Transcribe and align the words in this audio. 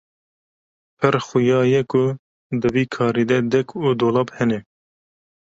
Pir 0.99 1.15
xuya 1.27 1.59
ye 1.71 1.81
ku 1.91 2.03
di 2.59 2.67
vî 2.73 2.83
karî 2.93 3.23
de 3.31 3.37
dek 3.53 3.67
û 3.85 3.87
dolap 4.01 4.29
hene. 4.37 4.59